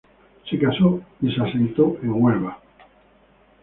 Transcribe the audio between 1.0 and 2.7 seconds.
y se asentó en Huelva.